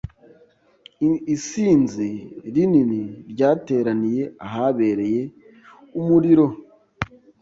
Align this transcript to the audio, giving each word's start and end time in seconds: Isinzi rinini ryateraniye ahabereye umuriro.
Isinzi 1.35 2.09
rinini 2.53 3.01
ryateraniye 3.31 4.23
ahabereye 4.47 5.21
umuriro. 5.99 6.47